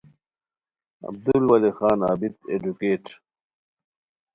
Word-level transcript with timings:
عبدالولی 1.07 1.71
خان 1.77 1.99
عابدؔ 2.09 2.33
ایڈوکیٹ 2.51 3.05